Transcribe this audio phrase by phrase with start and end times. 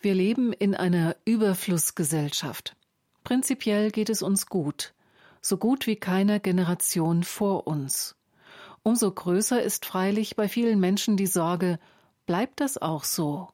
[0.00, 2.76] Wir leben in einer Überflussgesellschaft.
[3.24, 4.94] Prinzipiell geht es uns gut,
[5.42, 8.14] so gut wie keiner Generation vor uns.
[8.84, 11.80] Umso größer ist freilich bei vielen Menschen die Sorge,
[12.26, 13.48] bleibt das auch so?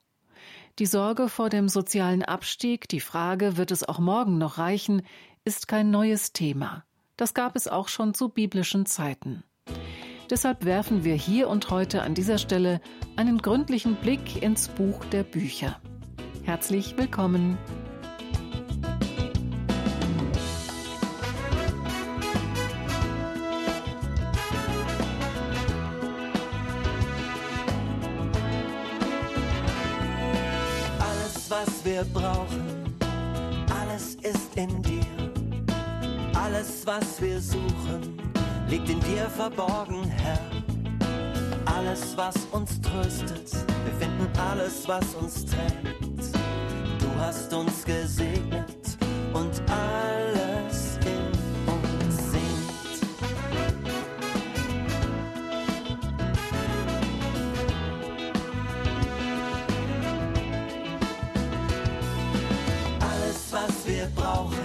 [0.78, 5.00] Die Sorge vor dem sozialen Abstieg, die Frage, wird es auch morgen noch reichen,
[5.46, 6.84] ist kein neues Thema.
[7.16, 9.44] Das gab es auch schon zu biblischen Zeiten.
[10.28, 12.82] Deshalb werfen wir hier und heute an dieser Stelle
[13.16, 15.80] einen gründlichen Blick ins Buch der Bücher.
[16.44, 17.56] Herzlich willkommen.
[31.00, 32.94] Alles, was wir brauchen,
[33.80, 35.00] alles ist in dir.
[36.34, 38.18] Alles, was wir suchen,
[38.68, 40.38] liegt in dir verborgen, Herr.
[41.64, 43.50] Alles, was uns tröstet,
[44.38, 45.94] alles, was uns trägt
[47.24, 48.98] hast uns gesegnet
[49.32, 53.00] und alles in uns singt.
[63.00, 64.56] Alles, was wir brauchen,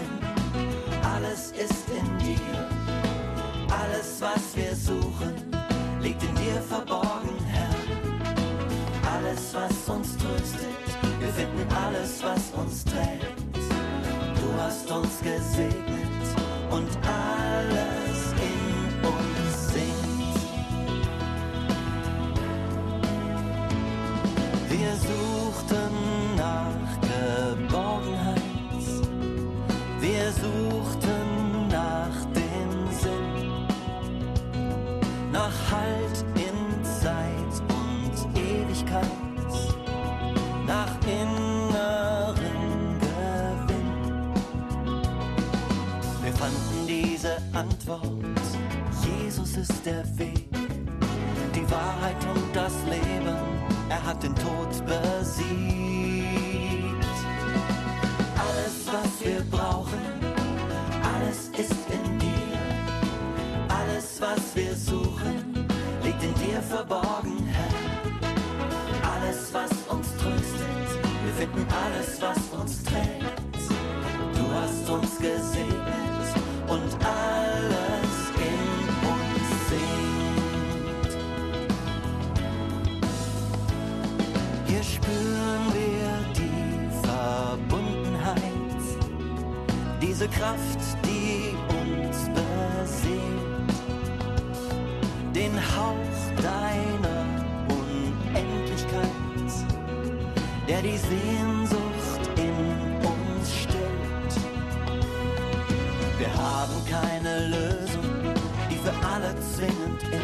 [1.15, 2.67] alles ist in dir.
[3.69, 5.33] Alles, was wir suchen,
[6.01, 7.08] liegt in dir verborgen.
[9.51, 10.67] Was uns tröstet.
[11.19, 12.28] Wir finden alles, was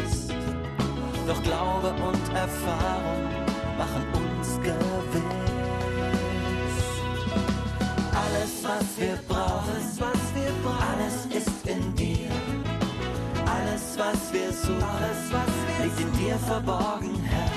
[0.04, 0.32] ist.
[1.26, 3.24] Doch Glaube und Erfahrung
[3.78, 5.26] machen uns gewiss.
[8.12, 12.30] Alles, was wir brauchen, alles, was wir brauchen, alles ist in dir.
[13.44, 17.50] Alles, was wir suchen, alles, was wir liegt in dir verborgen, Herr.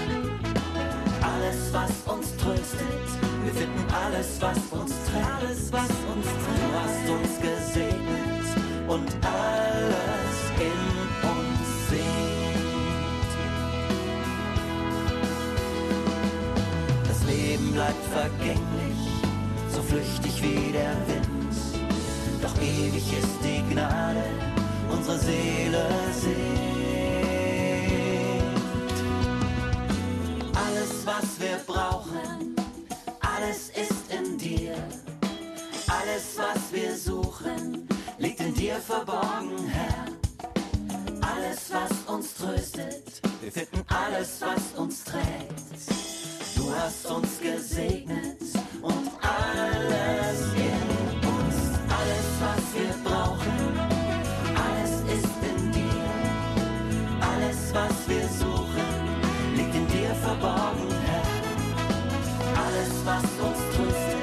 [1.32, 3.08] Alles, was uns tröstet.
[3.44, 5.28] Wir finden alles, was uns trägt.
[5.40, 6.60] Alles, was uns trägt.
[6.62, 8.46] Du hast uns gesegnet
[8.88, 9.79] und alles
[17.80, 19.02] bleibt vergänglich,
[19.72, 21.56] so flüchtig wie der Wind.
[22.42, 24.26] Doch ewig ist die Gnade,
[24.92, 26.40] unsere Seele singt.
[30.54, 32.56] Alles, was wir brauchen
[33.22, 34.76] alles ist in dir.
[35.88, 37.88] Alles, was wir suchen,
[38.18, 40.06] liegt in dir verborgen, Herr.
[41.22, 46.09] Alles, was uns tröstet, wir finden alles, was uns trägt.
[46.70, 48.38] Du hast uns gesegnet
[48.84, 51.58] und alles in uns.
[51.98, 53.80] Alles, was wir brauchen,
[54.54, 56.14] alles ist in dir.
[57.22, 58.86] Alles, was wir suchen,
[59.56, 61.24] liegt in dir verborgen, Herr
[62.62, 64.22] alles, was uns tröstet.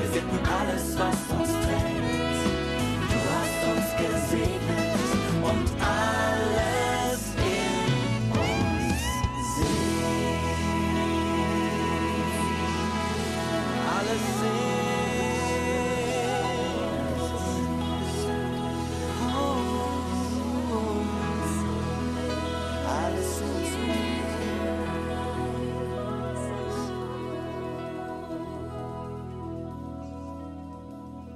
[0.00, 1.51] Wir finden alles, was uns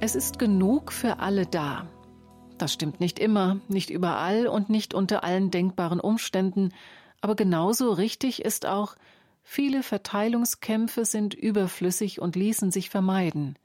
[0.07, 1.89] Es ist genug für alle da.
[2.59, 6.73] Das stimmt nicht immer, nicht überall und nicht unter allen denkbaren Umständen,
[7.23, 8.95] aber genauso richtig ist auch,
[9.43, 13.59] viele Verteilungskämpfe sind überflüssig und ließen sich vermeiden.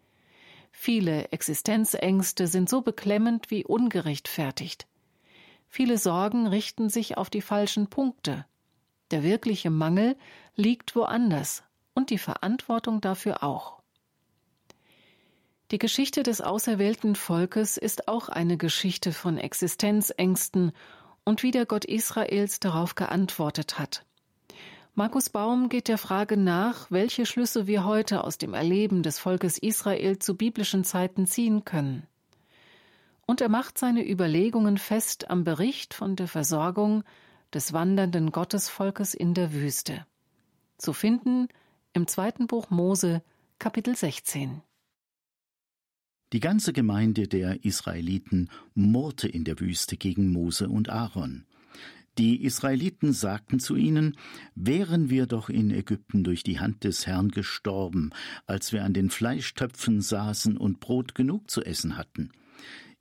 [0.72, 4.88] Viele Existenzängste sind so beklemmend wie ungerechtfertigt.
[5.68, 8.48] Viele Sorgen richten sich auf die falschen Punkte.
[9.12, 10.18] Der wirkliche Mangel
[10.56, 11.62] liegt woanders
[11.94, 13.81] und die Verantwortung dafür auch.
[15.72, 20.74] Die Geschichte des auserwählten Volkes ist auch eine Geschichte von Existenzängsten
[21.24, 24.06] und wie der Gott Israels darauf geantwortet hat.
[24.96, 29.58] Markus Baum geht der Frage nach, welche Schlüsse wir heute aus dem Erleben des Volkes
[29.58, 32.06] Israel zu biblischen Zeiten ziehen können.
[33.26, 37.06] Und er macht seine Überlegungen fest am Bericht von der Versorgung
[37.54, 40.06] des wandernden Gottesvolkes in der Wüste.
[40.78, 41.48] Zu finden
[41.94, 43.24] im zweiten Buch Mose,
[43.58, 44.62] Kapitel 16.
[46.34, 51.46] Die ganze Gemeinde der Israeliten murrte in der Wüste gegen Mose und Aaron.
[52.18, 54.18] Die Israeliten sagten zu ihnen,
[54.56, 58.12] wären wir doch in Ägypten durch die Hand des Herrn gestorben,
[58.46, 62.32] als wir an den Fleischtöpfen saßen und Brot genug zu essen hatten.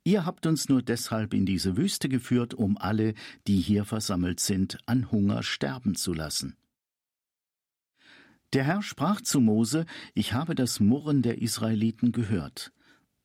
[0.03, 3.13] Ihr habt uns nur deshalb in diese Wüste geführt, um alle,
[3.47, 6.57] die hier versammelt sind, an Hunger sterben zu lassen.
[8.53, 12.73] Der Herr sprach zu Mose, ich habe das Murren der Israeliten gehört.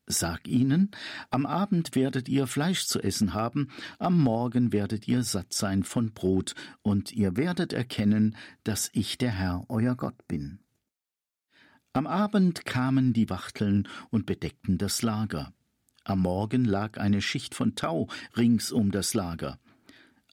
[0.08, 0.93] Sag ihnen,
[1.31, 6.12] am Abend werdet ihr Fleisch zu essen haben, am Morgen werdet ihr satt sein von
[6.12, 10.61] Brot, und ihr werdet erkennen, dass ich der Herr euer Gott bin.
[11.93, 15.53] Am Abend kamen die Wachteln und bedeckten das Lager.
[16.05, 18.06] Am Morgen lag eine Schicht von Tau
[18.37, 19.59] rings um das Lager.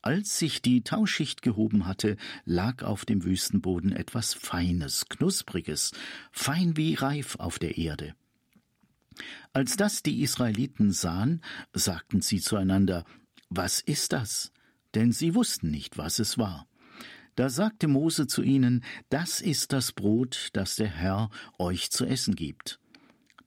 [0.04, 5.94] Als sich die Tauschicht gehoben hatte, lag auf dem Wüstenboden etwas Feines, Knuspriges,
[6.32, 8.14] fein wie Reif auf der Erde.
[9.54, 11.42] Als das die Israeliten sahen,
[11.74, 13.06] sagten sie zueinander,
[13.50, 14.52] Was ist das?
[14.96, 16.68] Denn sie wussten nicht, was es war.
[17.36, 22.36] Da sagte Mose zu ihnen, Das ist das Brot, das der Herr euch zu essen
[22.36, 22.80] gibt.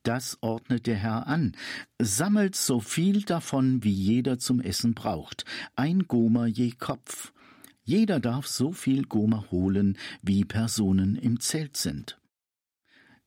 [0.03, 1.57] Das ordnet der Herr an.
[2.01, 7.33] Sammelt so viel davon, wie jeder zum Essen braucht, ein Gomer je Kopf.
[7.83, 12.19] Jeder darf so viel Gomer holen, wie Personen im Zelt sind.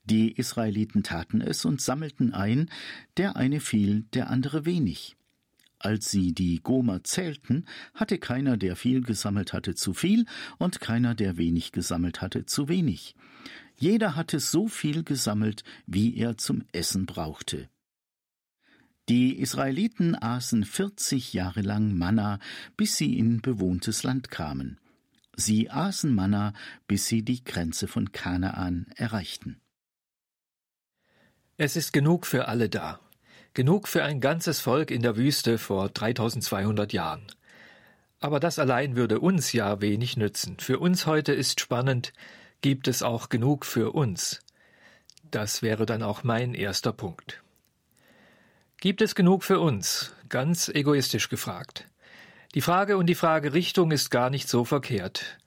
[0.04, 2.69] Die Israeliten taten es und sammelten ein,
[3.18, 5.16] der eine viel, der andere wenig.
[5.78, 10.25] Als sie die Gomer zählten, hatte keiner, der viel gesammelt hatte, zu viel,
[10.57, 13.16] und keiner, der wenig gesammelt hatte, zu wenig.
[13.78, 17.69] Jeder hatte so viel gesammelt, wie er zum Essen brauchte.
[19.07, 22.40] Die Israeliten aßen vierzig Jahre lang Manna,
[22.75, 24.80] bis sie in bewohntes Land kamen.
[25.36, 26.54] Sie aßen Manna,
[26.88, 29.62] bis sie die Grenze von Kanaan erreichten.
[31.62, 33.02] Es ist genug für alle da.
[33.54, 37.28] Genug für ein ganzes Volk in der Wüste vor 3200 Jahren.
[38.22, 40.56] Aber das allein würde uns ja wenig nützen.
[40.62, 42.14] Für uns heute ist spannend,
[42.62, 44.40] gibt es auch genug für uns?
[45.32, 47.44] Das wäre dann auch mein erster Punkt.
[48.78, 50.14] Gibt es genug für uns?
[50.30, 51.90] Ganz egoistisch gefragt.
[52.56, 55.39] Die Frage und die Fragerichtung ist gar nicht so verkehrt.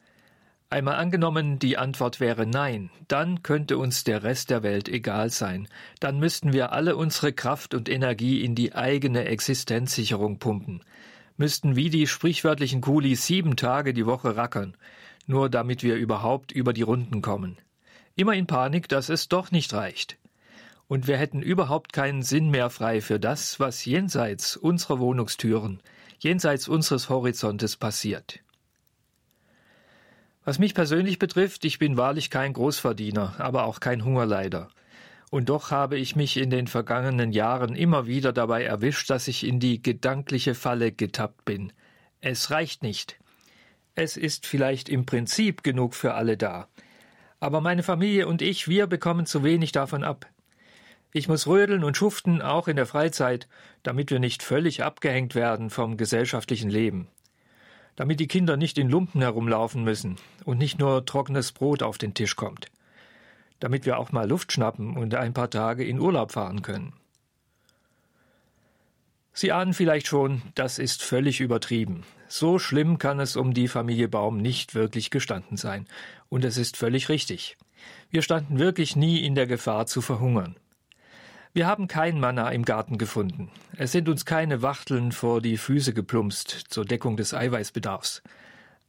[0.72, 5.68] Einmal angenommen, die Antwort wäre Nein, dann könnte uns der Rest der Welt egal sein,
[6.00, 10.82] dann müssten wir alle unsere Kraft und Energie in die eigene Existenzsicherung pumpen,
[11.36, 14.74] müssten wie die sprichwörtlichen Kulis sieben Tage die Woche rackern,
[15.26, 17.58] nur damit wir überhaupt über die Runden kommen.
[18.16, 20.16] Immer in Panik, dass es doch nicht reicht.
[20.88, 25.82] Und wir hätten überhaupt keinen Sinn mehr frei für das, was jenseits unserer Wohnungstüren,
[26.18, 28.41] jenseits unseres Horizontes passiert.
[30.44, 34.68] Was mich persönlich betrifft, ich bin wahrlich kein Großverdiener, aber auch kein Hungerleider.
[35.30, 39.46] Und doch habe ich mich in den vergangenen Jahren immer wieder dabei erwischt, dass ich
[39.46, 41.72] in die gedankliche Falle getappt bin.
[42.20, 43.18] Es reicht nicht.
[43.94, 46.66] Es ist vielleicht im Prinzip genug für alle da.
[47.38, 50.26] Aber meine Familie und ich, wir bekommen zu wenig davon ab.
[51.12, 53.48] Ich muss rödeln und schuften, auch in der Freizeit,
[53.84, 57.08] damit wir nicht völlig abgehängt werden vom gesellschaftlichen Leben
[57.96, 62.14] damit die Kinder nicht in Lumpen herumlaufen müssen und nicht nur trockenes Brot auf den
[62.14, 62.66] Tisch kommt,
[63.60, 66.94] damit wir auch mal Luft schnappen und ein paar Tage in Urlaub fahren können.
[69.34, 72.04] Sie ahnen vielleicht schon, das ist völlig übertrieben.
[72.28, 75.86] So schlimm kann es um die Familie Baum nicht wirklich gestanden sein.
[76.28, 77.56] Und es ist völlig richtig.
[78.10, 80.56] Wir standen wirklich nie in der Gefahr zu verhungern.
[81.54, 83.50] Wir haben kein Manna im Garten gefunden.
[83.76, 88.22] Es sind uns keine Wachteln vor die Füße geplumpst zur Deckung des Eiweißbedarfs.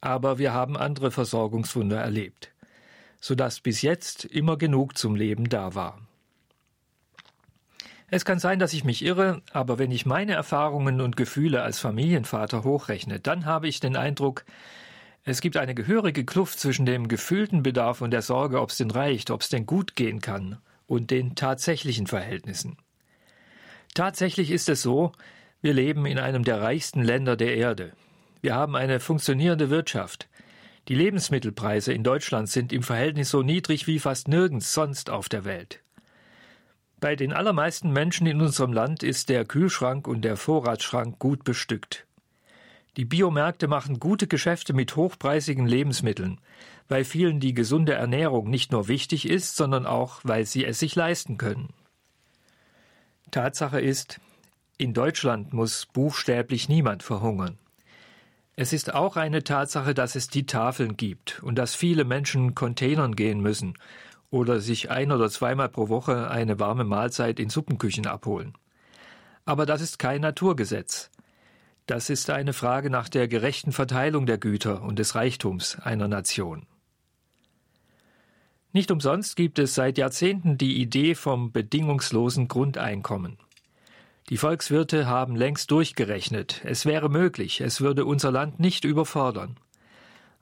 [0.00, 2.52] Aber wir haben andere Versorgungswunder erlebt,
[3.20, 5.98] sodass bis jetzt immer genug zum Leben da war.
[8.08, 11.78] Es kann sein, dass ich mich irre, aber wenn ich meine Erfahrungen und Gefühle als
[11.80, 14.46] Familienvater hochrechne, dann habe ich den Eindruck,
[15.22, 18.90] es gibt eine gehörige Kluft zwischen dem gefühlten Bedarf und der Sorge, ob es denn
[18.90, 22.76] reicht, ob es denn gut gehen kann, und den tatsächlichen Verhältnissen.
[23.94, 25.12] Tatsächlich ist es so,
[25.62, 27.92] wir leben in einem der reichsten Länder der Erde.
[28.42, 30.28] Wir haben eine funktionierende Wirtschaft.
[30.88, 35.44] Die Lebensmittelpreise in Deutschland sind im Verhältnis so niedrig wie fast nirgends sonst auf der
[35.46, 35.80] Welt.
[37.00, 42.06] Bei den allermeisten Menschen in unserem Land ist der Kühlschrank und der Vorratsschrank gut bestückt.
[42.96, 46.40] Die Biomärkte machen gute Geschäfte mit hochpreisigen Lebensmitteln,
[46.88, 50.94] weil vielen die gesunde Ernährung nicht nur wichtig ist, sondern auch, weil sie es sich
[50.94, 51.70] leisten können.
[53.32, 54.20] Tatsache ist,
[54.78, 57.58] in Deutschland muss buchstäblich niemand verhungern.
[58.54, 63.16] Es ist auch eine Tatsache, dass es die Tafeln gibt und dass viele Menschen Containern
[63.16, 63.74] gehen müssen
[64.30, 68.54] oder sich ein oder zweimal pro Woche eine warme Mahlzeit in Suppenküchen abholen.
[69.44, 71.10] Aber das ist kein Naturgesetz.
[71.86, 76.64] Das ist eine Frage nach der gerechten Verteilung der Güter und des Reichtums einer Nation.
[78.72, 83.36] Nicht umsonst gibt es seit Jahrzehnten die Idee vom bedingungslosen Grundeinkommen.
[84.30, 89.58] Die Volkswirte haben längst durchgerechnet, es wäre möglich, es würde unser Land nicht überfordern.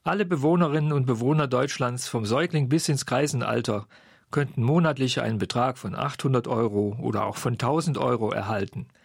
[0.04, 3.88] Alle Bewohnerinnen und Bewohner Deutschlands vom Säugling bis ins Kreisenalter
[4.30, 8.86] könnten monatlich einen Betrag von 800 Euro oder auch von 1000 Euro erhalten–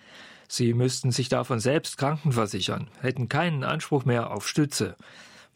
[0.47, 4.95] Sie müssten sich davon selbst krankenversichern, hätten keinen Anspruch mehr auf Stütze,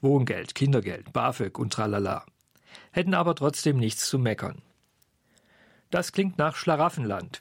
[0.02, 2.26] Wohngeld, Kindergeld, BAföG und tralala,
[2.92, 4.62] hätten aber trotzdem nichts zu meckern.
[5.92, 7.40] Das klingt nach Schlaraffenland.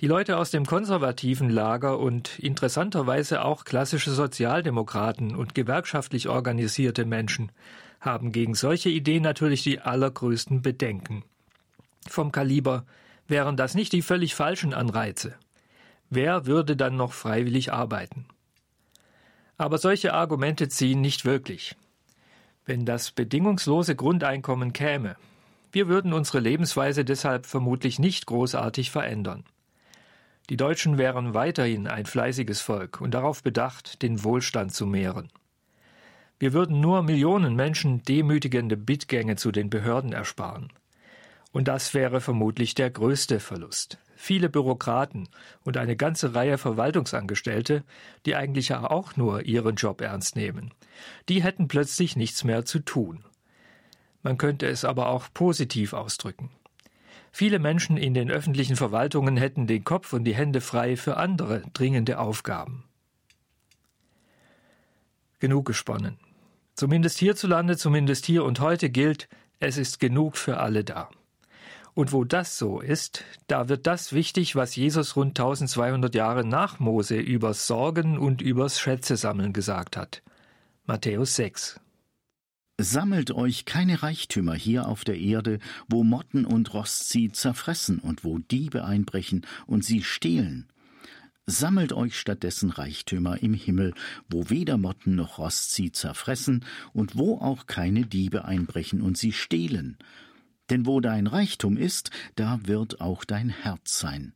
[0.00, 7.52] Die Leute aus dem konservativen Lager und interessanterweise auch klassische Sozialdemokraten und gewerkschaftlich organisierte Menschen
[8.00, 11.24] haben gegen solche Ideen natürlich die allergrößten Bedenken.
[12.08, 12.84] Vom Kaliber
[13.28, 15.36] wären das nicht die völlig falschen Anreize.
[16.16, 18.26] Wer würde dann noch freiwillig arbeiten?
[19.56, 21.74] Aber solche Argumente ziehen nicht wirklich.
[22.64, 25.16] Wenn das bedingungslose Grundeinkommen käme,
[25.72, 29.42] wir würden unsere Lebensweise deshalb vermutlich nicht großartig verändern.
[30.50, 35.32] Die Deutschen wären weiterhin ein fleißiges Volk und darauf bedacht, den Wohlstand zu mehren.
[36.38, 40.72] Wir würden nur Millionen Menschen demütigende Bittgänge zu den Behörden ersparen.
[41.50, 45.28] Und das wäre vermutlich der größte Verlust viele Bürokraten
[45.64, 47.84] und eine ganze Reihe Verwaltungsangestellte,
[48.26, 50.72] die eigentlich ja auch nur ihren Job ernst nehmen.
[51.28, 53.24] Die hätten plötzlich nichts mehr zu tun.
[54.22, 56.50] Man könnte es aber auch positiv ausdrücken.
[57.30, 61.62] Viele Menschen in den öffentlichen Verwaltungen hätten den Kopf und die Hände frei für andere
[61.72, 62.84] dringende Aufgaben.
[65.40, 66.16] Genug gesponnen.
[66.74, 69.28] Zumindest hierzulande, zumindest hier und heute gilt,
[69.60, 71.10] es ist genug für alle da.
[71.94, 76.80] Und wo das so ist, da wird das wichtig, was Jesus rund 1200 Jahre nach
[76.80, 80.22] Mose übers Sorgen und übers Schätze-Sammeln gesagt hat.
[80.86, 81.80] Matthäus 6.
[82.80, 88.24] Sammelt euch keine Reichtümer hier auf der Erde, wo Motten und Rost sie zerfressen und
[88.24, 90.66] wo Diebe einbrechen und sie stehlen.
[91.46, 93.94] Sammelt euch stattdessen Reichtümer im Himmel,
[94.28, 99.32] wo weder Motten noch Rost sie zerfressen und wo auch keine Diebe einbrechen und sie
[99.32, 99.96] stehlen.
[100.70, 104.32] Denn wo dein Reichtum ist, da wird auch dein Herz sein.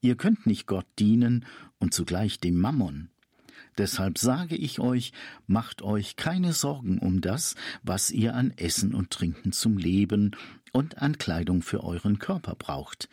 [0.00, 1.44] Ihr könnt nicht Gott dienen
[1.78, 3.10] und zugleich dem Mammon.
[3.78, 5.12] Deshalb sage ich euch,
[5.46, 10.36] macht euch keine Sorgen um das, was ihr an Essen und Trinken zum Leben
[10.72, 13.08] und an Kleidung für euren Körper braucht.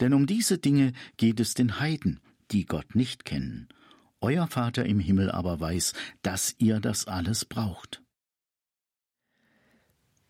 [0.00, 2.20] Denn um diese Dinge geht es den Heiden,
[2.50, 3.68] die Gott nicht kennen.
[4.20, 8.03] Euer Vater im Himmel aber weiß, dass ihr das alles braucht.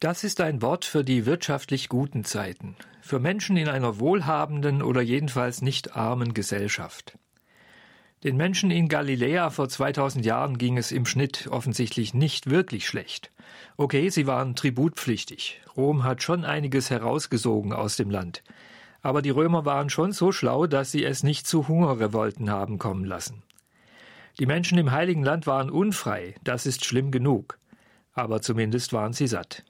[0.00, 5.00] Das ist ein Wort für die wirtschaftlich guten Zeiten, für Menschen in einer wohlhabenden oder
[5.00, 7.16] jedenfalls nicht armen Gesellschaft.
[8.24, 13.30] Den Menschen in Galiläa vor 2000 Jahren ging es im Schnitt offensichtlich nicht wirklich schlecht.
[13.76, 15.60] Okay, sie waren tributpflichtig.
[15.76, 18.42] Rom hat schon einiges herausgesogen aus dem Land.
[19.02, 23.04] Aber die Römer waren schon so schlau, dass sie es nicht zu Hungerrevolten haben kommen
[23.04, 23.42] lassen.
[24.38, 27.58] Die Menschen im Heiligen Land waren unfrei, das ist schlimm genug.
[28.14, 29.64] Aber zumindest waren sie satt.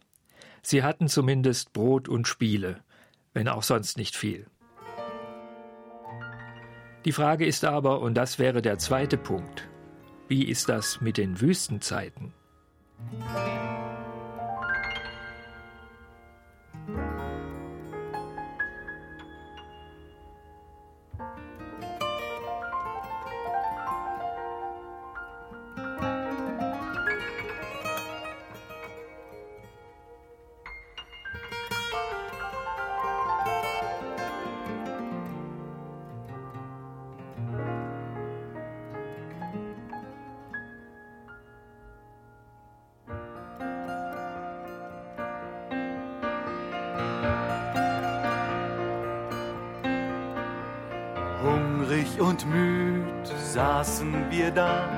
[0.67, 2.83] Sie hatten zumindest Brot und Spiele,
[3.35, 4.47] wenn auch sonst nicht viel.
[7.05, 9.69] Die Frage ist aber, und das wäre der zweite Punkt,
[10.27, 12.33] wie ist das mit den Wüstenzeiten?
[52.19, 54.89] Und müd saßen wir da,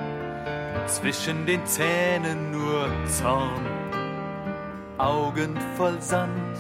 [0.86, 3.66] zwischen den Zähnen nur Zorn,
[4.98, 6.58] Augen voll Sand,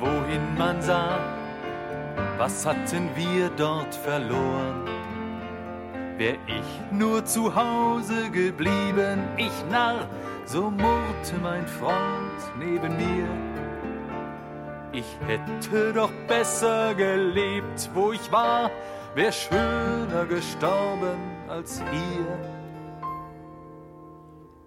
[0.00, 1.18] wohin man sah,
[2.36, 4.88] was hatten wir dort verloren?
[6.18, 10.08] Wär ich nur zu Hause geblieben, ich Narr,
[10.44, 13.28] so murrte mein Freund neben mir.
[14.92, 18.70] Ich hätte doch besser gelebt, wo ich war,
[19.14, 22.38] wär schöner gestorben als hier.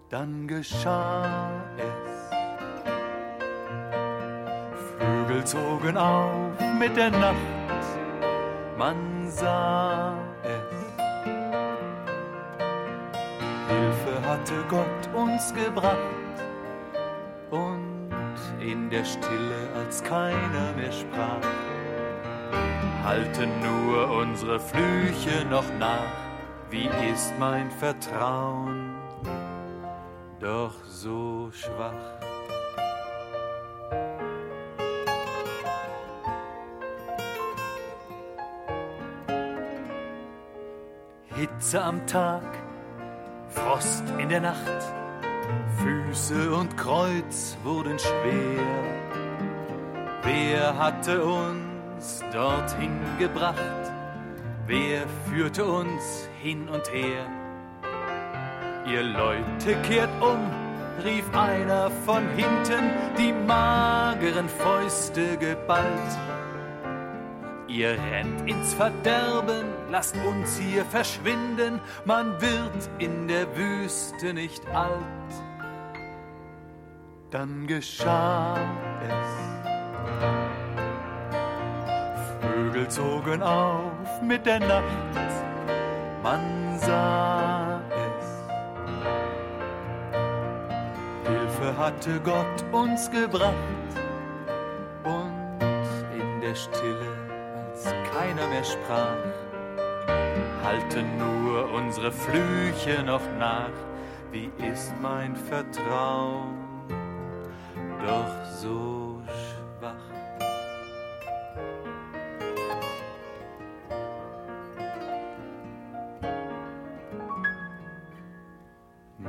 [0.10, 2.16] Dann geschah es.
[4.98, 7.36] Vögel zogen auf mit der Nacht,
[8.78, 10.86] man sah es.
[13.68, 15.98] Hilfe hatte Gott uns gebracht
[17.50, 18.12] und
[18.60, 21.42] in der Stille, als keiner mehr sprach,
[23.06, 26.18] halten nur unsere Flüche noch nach.
[26.72, 28.96] Wie ist mein Vertrauen
[30.40, 31.94] doch so schwach?
[41.36, 42.44] Hitze am Tag,
[43.50, 44.82] Frost in der Nacht,
[45.78, 48.64] Füße und Kreuz wurden schwer.
[50.24, 51.65] Wer hatte uns
[52.32, 53.92] dorthin gebracht?
[54.68, 57.26] Wer führte uns hin und her?
[58.88, 60.40] Ihr Leute kehrt um,
[61.04, 66.20] rief einer von hinten, die mageren Fäuste geballt.
[67.68, 75.34] Ihr rennt ins Verderben, lasst uns hier verschwinden, man wird in der Wüste nicht alt.
[77.32, 78.56] Dann geschah
[79.10, 80.45] es.
[82.76, 84.84] Vögel zogen auf mit der Nacht,
[86.22, 88.26] man sah es.
[91.26, 93.54] Hilfe hatte Gott uns gebracht
[95.06, 95.58] und
[96.20, 97.14] in der Stille,
[97.56, 99.24] als keiner mehr sprach,
[100.66, 103.70] halten nur unsere Flüche noch nach.
[104.34, 106.66] Wie ist mein Vertrauen
[108.06, 109.05] doch so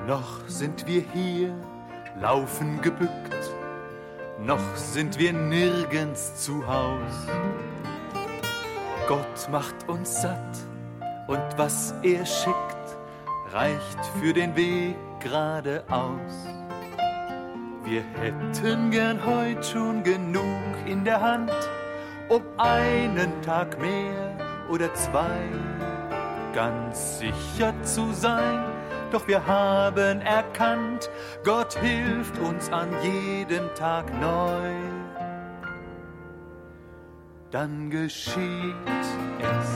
[0.06, 1.52] Noch sind wir hier,
[2.20, 3.10] laufen gebückt,
[4.38, 7.26] noch sind wir nirgends zu Haus.
[9.08, 10.58] Gott macht uns satt
[11.26, 12.96] und was er schickt,
[13.52, 16.46] reicht für den Weg geradeaus.
[17.84, 21.50] Wir hätten gern heut schon genug in der Hand,
[22.28, 24.36] um einen Tag mehr
[24.70, 25.48] oder zwei
[26.54, 28.75] ganz sicher zu sein.
[29.12, 31.10] Doch wir haben erkannt,
[31.44, 34.72] Gott hilft uns an jedem Tag neu.
[37.50, 38.74] Dann geschieht
[39.38, 39.68] es.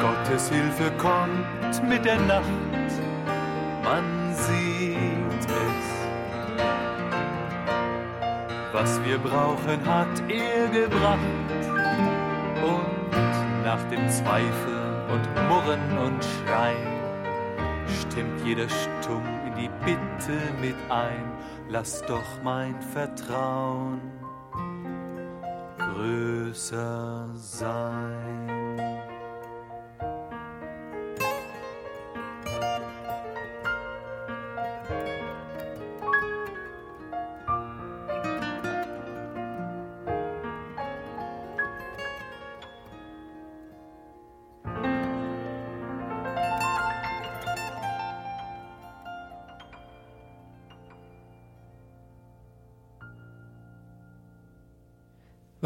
[0.00, 2.44] Gottes Hilfe kommt mit der Nacht,
[3.82, 5.86] man sieht es.
[8.72, 11.18] Was wir brauchen, hat er gebracht.
[12.62, 14.79] Und nach dem Zweifel
[15.12, 17.00] und Murren und Schreien
[18.00, 21.32] stimmt jeder stumm in die Bitte mit ein.
[21.68, 24.00] Lass doch mein Vertrauen
[25.78, 28.49] größer sein.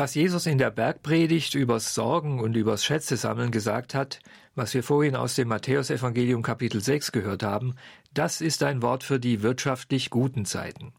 [0.05, 4.19] Was Jesus in der Bergpredigt übers Sorgen und übers Schätze-Sammeln gesagt hat,
[4.55, 7.75] was wir vorhin aus dem Matthäusevangelium Kapitel 6 gehört haben,
[8.13, 10.93] das ist ein Wort für die wirtschaftlich guten Zeiten.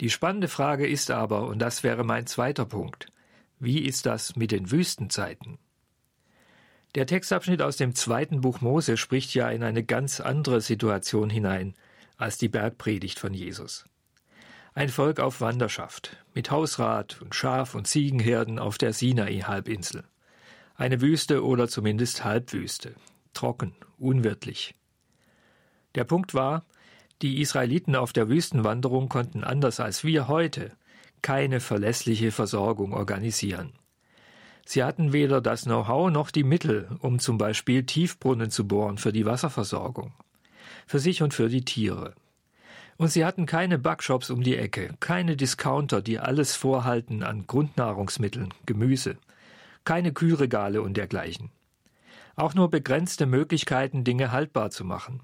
[0.00, 3.06] Die spannende Frage ist aber, und das wäre mein zweiter Punkt,
[3.60, 5.58] wie ist das mit den Wüstenzeiten?
[6.96, 11.74] Der Textabschnitt aus dem zweiten Buch Mose spricht ja in eine ganz andere Situation hinein
[12.16, 13.84] als die Bergpredigt von Jesus.
[14.80, 20.04] Ein Volk auf Wanderschaft, mit Hausrat und Schaf- und Ziegenherden auf der Sinai-Halbinsel.
[20.74, 22.94] Eine Wüste oder zumindest Halbwüste.
[23.34, 24.74] Trocken, unwirtlich.
[25.96, 26.64] Der Punkt war,
[27.20, 30.72] die Israeliten auf der Wüstenwanderung konnten anders als wir heute
[31.20, 33.74] keine verlässliche Versorgung organisieren.
[34.64, 39.12] Sie hatten weder das Know-how noch die Mittel, um zum Beispiel Tiefbrunnen zu bohren für
[39.12, 40.14] die Wasserversorgung,
[40.86, 42.14] für sich und für die Tiere.
[43.00, 48.52] Und sie hatten keine Backshops um die Ecke, keine Discounter, die alles vorhalten an Grundnahrungsmitteln,
[48.66, 49.16] Gemüse,
[49.84, 51.50] keine Kühlregale und dergleichen.
[52.36, 55.22] Auch nur begrenzte Möglichkeiten, Dinge haltbar zu machen.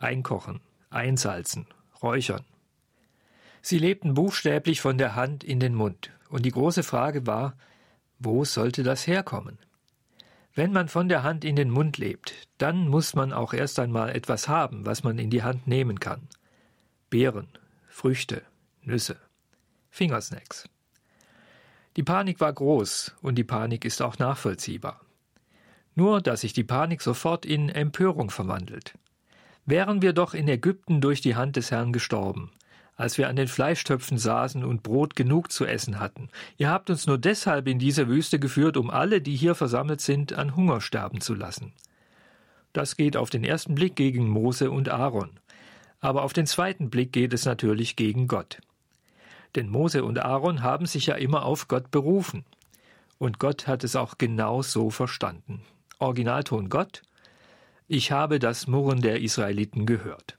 [0.00, 1.68] Einkochen, einsalzen,
[2.02, 2.44] räuchern.
[3.62, 7.56] Sie lebten buchstäblich von der Hand in den Mund, und die große Frage war,
[8.18, 9.60] wo sollte das herkommen?
[10.56, 14.10] Wenn man von der Hand in den Mund lebt, dann muss man auch erst einmal
[14.10, 16.26] etwas haben, was man in die Hand nehmen kann.
[17.08, 17.46] Beeren,
[17.88, 18.42] Früchte,
[18.82, 19.16] Nüsse,
[19.90, 20.68] Fingersnacks.
[21.96, 25.00] Die Panik war groß und die Panik ist auch nachvollziehbar.
[25.94, 28.98] Nur, dass sich die Panik sofort in Empörung verwandelt.
[29.66, 32.50] Wären wir doch in Ägypten durch die Hand des Herrn gestorben,
[32.96, 36.28] als wir an den Fleischtöpfen saßen und Brot genug zu essen hatten.
[36.56, 40.32] Ihr habt uns nur deshalb in diese Wüste geführt, um alle, die hier versammelt sind,
[40.32, 41.72] an Hunger sterben zu lassen.
[42.72, 45.38] Das geht auf den ersten Blick gegen Mose und Aaron.
[46.06, 48.60] Aber auf den zweiten Blick geht es natürlich gegen Gott.
[49.56, 52.44] Denn Mose und Aaron haben sich ja immer auf Gott berufen.
[53.18, 55.62] Und Gott hat es auch genau so verstanden.
[55.98, 57.02] Originalton Gott.
[57.88, 60.36] Ich habe das Murren der Israeliten gehört.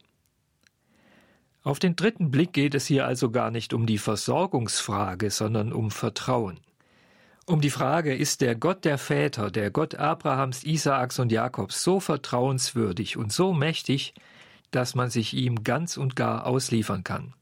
[1.63, 5.91] Auf den dritten Blick geht es hier also gar nicht um die Versorgungsfrage, sondern um
[5.91, 6.61] Vertrauen.
[7.45, 11.99] Um die Frage, ist der Gott der Väter, der Gott Abrahams, Isaaks und Jakobs so
[11.99, 14.13] vertrauenswürdig und so mächtig,
[14.71, 17.33] dass man sich ihm ganz und gar ausliefern kann,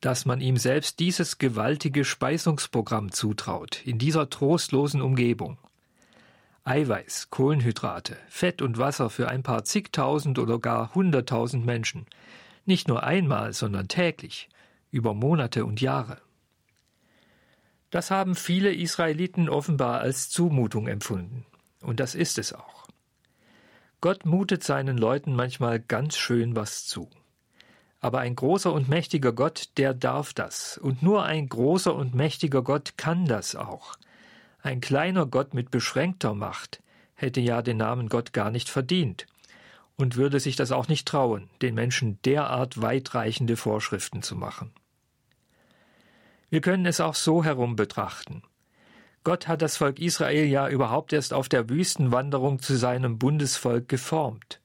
[0.00, 5.58] dass man ihm selbst dieses gewaltige Speisungsprogramm zutraut, in dieser trostlosen Umgebung.
[6.64, 12.06] Eiweiß, Kohlenhydrate, Fett und Wasser für ein paar zigtausend oder gar hunderttausend Menschen–
[12.68, 14.50] nicht nur einmal, sondern täglich,
[14.90, 16.18] über Monate und Jahre.
[17.88, 21.46] Das haben viele Israeliten offenbar als Zumutung empfunden.
[21.80, 22.77] Und das ist es auch.
[24.00, 27.10] Gott mutet seinen Leuten manchmal ganz schön was zu.
[28.00, 30.78] Aber ein großer und mächtiger Gott, der darf das.
[30.78, 33.96] Und nur ein großer und mächtiger Gott kann das auch.
[34.62, 36.80] Ein kleiner Gott mit beschränkter Macht
[37.14, 39.26] hätte ja den Namen Gott gar nicht verdient
[39.96, 44.70] und würde sich das auch nicht trauen, den Menschen derart weitreichende Vorschriften zu machen.
[46.50, 48.42] Wir können es auch so herum betrachten.
[49.24, 54.60] Gott hat das Volk Israel ja überhaupt erst auf der Wüstenwanderung zu seinem Bundesvolk geformt.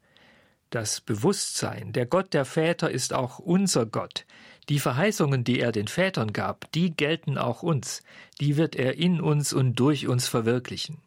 [0.70, 4.26] Das Bewusstsein, der Gott der Väter ist auch unser Gott.
[4.70, 8.02] Die Verheißungen, die er den Vätern gab, die gelten auch uns,
[8.40, 10.98] die wird er in uns und durch uns verwirklichen.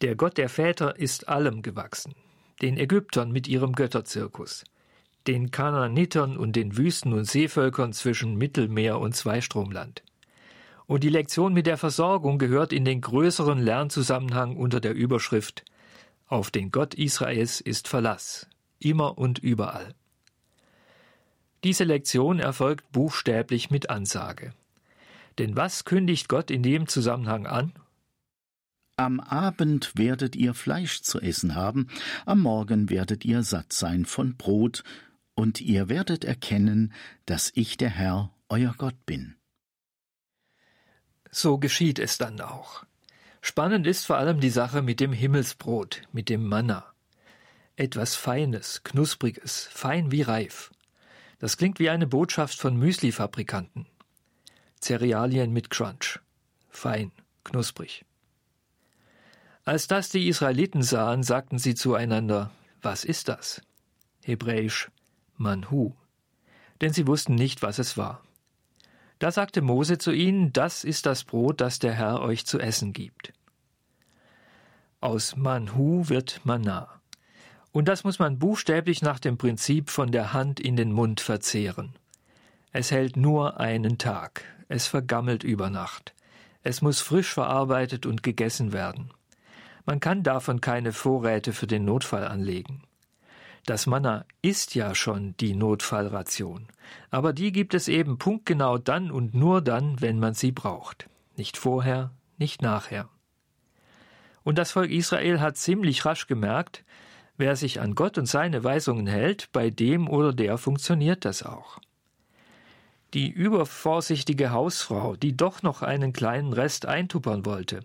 [0.00, 2.14] Der Gott der Väter ist allem gewachsen,
[2.60, 4.64] den Ägyptern mit ihrem Götterzirkus,
[5.26, 10.02] den Kanaanitern und den Wüsten- und Seevölkern zwischen Mittelmeer und Zweistromland.
[10.92, 15.64] Und die Lektion mit der Versorgung gehört in den größeren Lernzusammenhang unter der Überschrift
[16.26, 18.46] Auf den Gott Israels ist Verlass,
[18.78, 19.94] immer und überall.
[21.64, 24.52] Diese Lektion erfolgt buchstäblich mit Ansage.
[25.38, 27.72] Denn was kündigt Gott in dem Zusammenhang an?
[28.96, 31.88] Am Abend werdet ihr Fleisch zu essen haben,
[32.26, 34.84] am Morgen werdet ihr satt sein von Brot,
[35.34, 36.92] und ihr werdet erkennen,
[37.24, 39.36] dass ich der Herr, euer Gott bin.
[41.34, 42.84] So geschieht es dann auch.
[43.40, 46.84] Spannend ist vor allem die Sache mit dem Himmelsbrot, mit dem Manna.
[47.74, 50.70] Etwas Feines, Knuspriges, fein wie reif.
[51.38, 53.86] Das klingt wie eine Botschaft von Müsli-Fabrikanten.
[54.80, 56.20] Cerealien mit Crunch.
[56.68, 57.10] Fein,
[57.44, 58.04] knusprig.
[59.64, 62.50] Als das die Israeliten sahen, sagten sie zueinander,
[62.82, 63.62] was ist das?
[64.22, 64.90] Hebräisch
[65.36, 65.94] Manhu.
[66.80, 68.22] Denn sie wussten nicht, was es war.
[69.22, 72.92] Da sagte Mose zu ihnen, das ist das Brot, das der Herr euch zu essen
[72.92, 73.32] gibt.
[75.00, 76.88] Aus Manhu wird Manna.
[77.70, 81.94] Und das muss man buchstäblich nach dem Prinzip von der Hand in den Mund verzehren.
[82.72, 86.16] Es hält nur einen Tag, es vergammelt über Nacht.
[86.64, 89.12] Es muss frisch verarbeitet und gegessen werden.
[89.86, 92.82] Man kann davon keine Vorräte für den Notfall anlegen.
[93.64, 96.66] Das Manna ist ja schon die Notfallration,
[97.10, 101.08] aber die gibt es eben punktgenau dann und nur dann, wenn man sie braucht.
[101.36, 103.08] Nicht vorher, nicht nachher.
[104.42, 106.84] Und das Volk Israel hat ziemlich rasch gemerkt,
[107.36, 111.78] wer sich an Gott und seine Weisungen hält, bei dem oder der funktioniert das auch.
[113.14, 117.84] Die übervorsichtige Hausfrau, die doch noch einen kleinen Rest eintuppern wollte,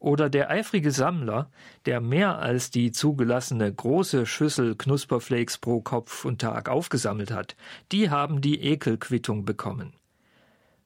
[0.00, 1.50] oder der eifrige Sammler,
[1.86, 7.56] der mehr als die zugelassene große Schüssel Knusperflakes pro Kopf und Tag aufgesammelt hat,
[7.90, 9.92] die haben die Ekelquittung bekommen.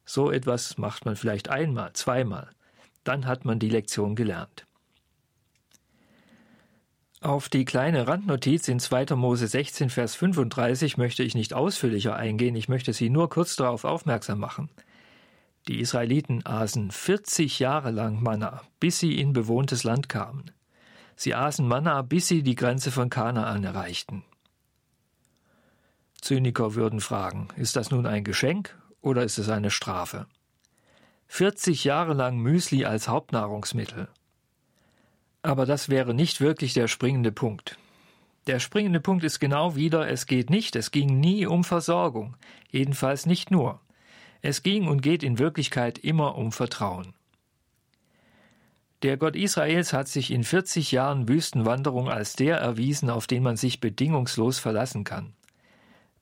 [0.05, 2.49] So etwas macht man vielleicht einmal, zweimal.
[3.03, 4.65] Dann hat man die Lektion gelernt.
[7.21, 9.15] Auf die kleine Randnotiz in 2.
[9.15, 13.85] Mose 16, Vers 35 möchte ich nicht ausführlicher eingehen, ich möchte Sie nur kurz darauf
[13.85, 14.69] aufmerksam machen.
[15.67, 20.51] Die Israeliten aßen 40 Jahre lang Manna, bis sie in bewohntes Land kamen.
[21.15, 24.23] Sie aßen Manna, bis sie die Grenze von Kanaan erreichten.
[26.19, 30.25] Zyniker würden fragen, ist das nun ein Geschenk oder ist es eine Strafe?
[31.27, 34.07] 40 Jahre lang Müsli als Hauptnahrungsmittel.
[35.41, 37.77] Aber das wäre nicht wirklich der springende Punkt.
[38.47, 42.35] Der springende Punkt ist genau wieder, es geht nicht, es ging nie um Versorgung,
[42.69, 43.79] jedenfalls nicht nur.
[44.43, 47.13] Es ging und geht in Wirklichkeit immer um Vertrauen.
[49.01, 53.55] Der Gott Israels hat sich in 40 Jahren Wüstenwanderung als der erwiesen, auf den man
[53.55, 55.33] sich bedingungslos verlassen kann.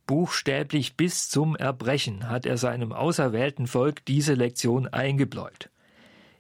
[0.06, 5.72] Buchstäblich bis zum Erbrechen hat er seinem auserwählten Volk diese Lektion eingebläut.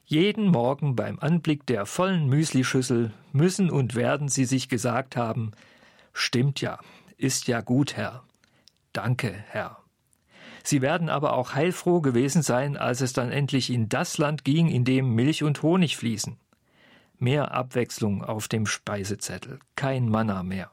[0.05, 5.51] Jeden Morgen beim Anblick der vollen Müslischüssel müssen und werden sie sich gesagt haben,
[6.13, 6.79] stimmt ja,
[7.17, 8.23] ist ja gut, Herr.
[8.93, 9.80] Danke, Herr.
[10.63, 14.67] Sie werden aber auch heilfroh gewesen sein, als es dann endlich in das Land ging,
[14.67, 16.37] in dem Milch und Honig fließen.
[17.17, 20.71] Mehr Abwechslung auf dem Speisezettel, kein Manna mehr.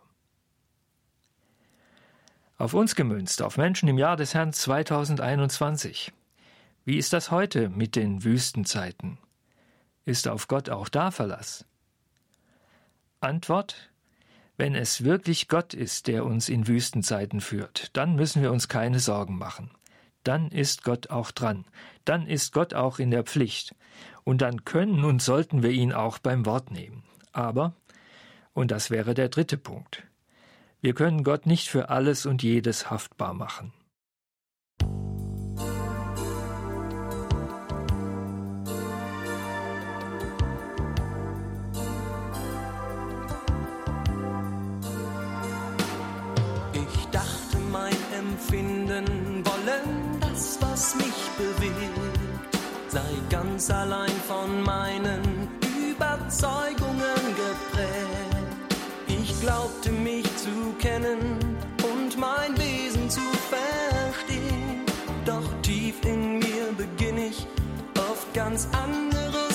[2.57, 6.13] Auf uns gemünzt, auf Menschen im Jahr des Herrn 2021.
[6.85, 9.19] Wie ist das heute mit den Wüstenzeiten?
[10.05, 11.67] Ist auf Gott auch da Verlass?
[13.21, 13.91] Antwort
[14.57, 18.99] Wenn es wirklich Gott ist, der uns in Wüstenzeiten führt, dann müssen wir uns keine
[18.99, 19.71] Sorgen machen.
[20.29, 21.65] Dann ist Gott auch dran.
[22.05, 23.75] Dann ist Gott auch in der Pflicht.
[24.25, 27.03] Und dann können und sollten wir ihn auch beim Wort nehmen.
[27.33, 27.73] Aber,
[28.53, 30.03] und das wäre der dritte Punkt,
[30.83, 33.73] wir können Gott nicht für alles und jedes haftbar machen.
[46.75, 49.98] Ich dachte, mein Empfinden wollen,
[50.79, 52.19] was mich bewegt,
[52.87, 55.49] sei ganz allein von meinen
[55.91, 58.77] Überzeugungen geprägt.
[59.09, 61.37] Ich glaubte mich zu kennen
[61.83, 64.85] und mein Wesen zu verstehen.
[65.25, 67.45] Doch tief in mir beginn ich
[67.97, 69.48] oft ganz anderes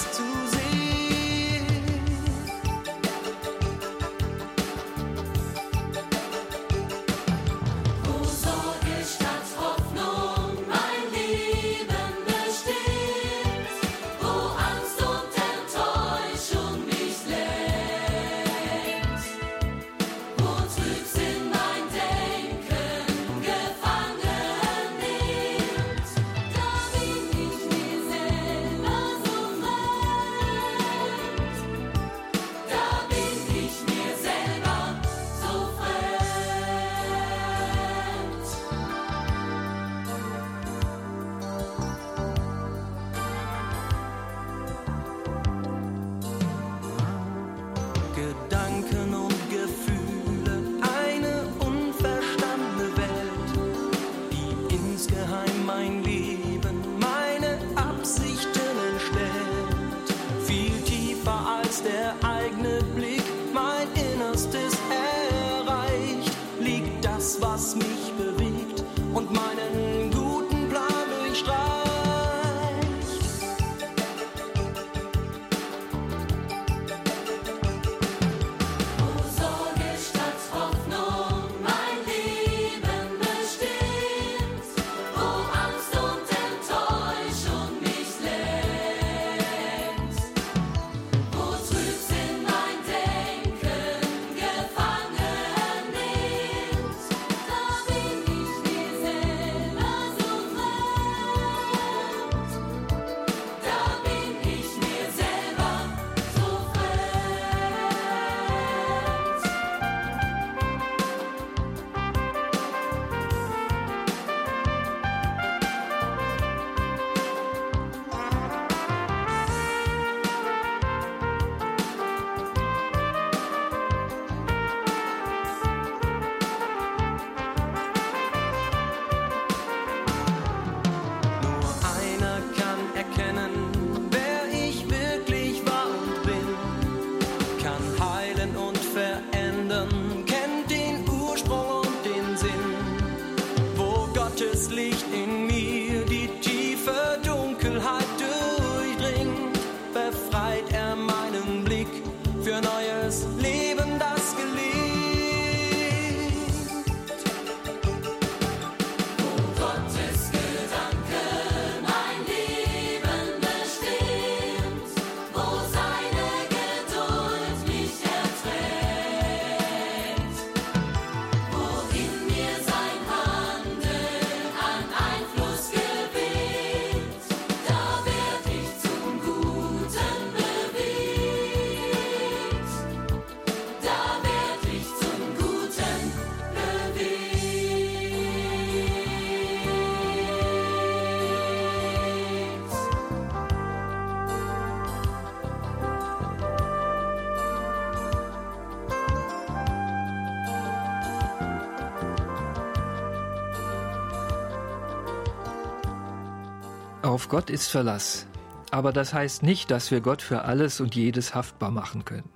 [207.33, 208.27] Gott ist Verlass.
[208.69, 212.29] Aber das heißt nicht, dass wir Gott für alles und jedes haftbar machen können.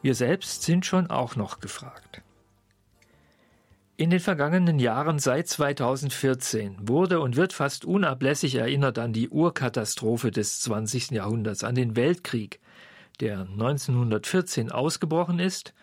[0.00, 2.22] Wir selbst sind schon auch noch gefragt.
[3.98, 10.30] In den vergangenen Jahren seit 2014 wurde und wird fast unablässig erinnert an die Urkatastrophe
[10.30, 11.10] des 20.
[11.10, 12.60] Jahrhunderts, an den Weltkrieg,
[13.20, 15.74] der 1914 ausgebrochen ist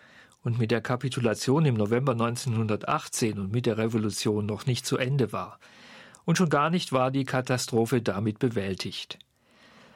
[0.42, 5.30] und mit der Kapitulation im November 1918 und mit der Revolution noch nicht zu Ende
[5.30, 5.60] war.
[6.28, 9.18] Und schon gar nicht war die Katastrophe damit bewältigt.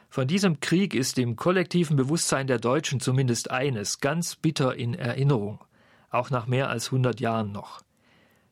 [0.09, 5.63] Von diesem Krieg ist im kollektiven Bewusstsein der Deutschen zumindest eines ganz bitter in Erinnerung,
[6.09, 7.83] auch nach mehr als 100 Jahren noch.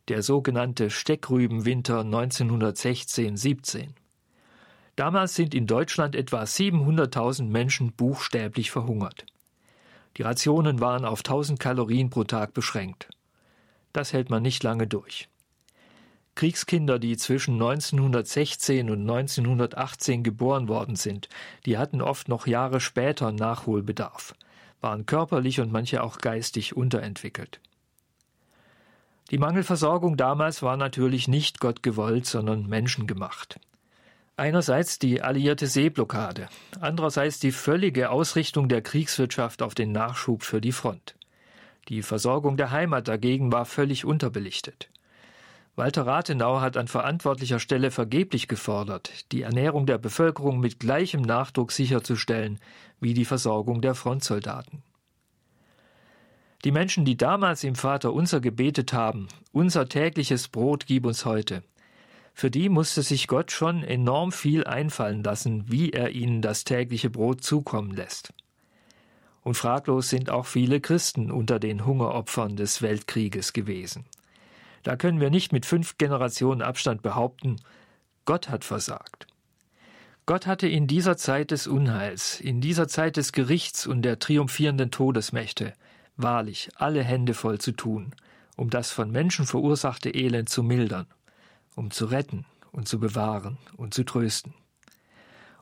[0.08, 3.94] Der sogenannte Steckrübenwinter 1916-17.
[4.96, 9.24] Damals sind in Deutschland etwa 700.000 Menschen buchstäblich verhungert.
[10.18, 13.08] Die Rationen waren auf 1000 Kalorien pro Tag beschränkt.
[13.94, 15.29] Das hält man nicht lange durch.
[16.34, 21.28] Kriegskinder, die zwischen 1916 und 1918 geboren worden sind,
[21.66, 24.34] die hatten oft noch Jahre später Nachholbedarf,
[24.80, 27.60] waren körperlich und manche auch geistig unterentwickelt.
[29.30, 33.60] Die Mangelversorgung damals war natürlich nicht Gott gewollt, sondern menschengemacht.
[34.36, 36.48] Einerseits die alliierte Seeblockade,
[36.80, 41.14] andererseits die völlige Ausrichtung der Kriegswirtschaft auf den Nachschub für die Front.
[41.88, 44.88] Die Versorgung der Heimat dagegen war völlig unterbelichtet.
[45.80, 51.72] Walter Rathenau hat an verantwortlicher Stelle vergeblich gefordert, die Ernährung der Bevölkerung mit gleichem Nachdruck
[51.72, 52.58] sicherzustellen
[53.00, 54.82] wie die Versorgung der Frontsoldaten.
[56.66, 61.62] Die Menschen, die damals im Vater unser gebetet haben, unser tägliches Brot gib uns heute,
[62.34, 67.08] für die musste sich Gott schon enorm viel einfallen lassen, wie er ihnen das tägliche
[67.08, 68.34] Brot zukommen lässt.
[69.42, 74.04] Und fraglos sind auch viele Christen unter den Hungeropfern des Weltkrieges gewesen.
[74.82, 77.56] Da können wir nicht mit fünf Generationen Abstand behaupten,
[78.24, 79.26] Gott hat versagt.
[80.26, 84.90] Gott hatte in dieser Zeit des Unheils, in dieser Zeit des Gerichts und der triumphierenden
[84.90, 85.72] Todesmächte
[86.16, 88.14] wahrlich alle Hände voll zu tun,
[88.56, 91.06] um das von Menschen verursachte Elend zu mildern,
[91.74, 94.54] um zu retten und zu bewahren und zu trösten,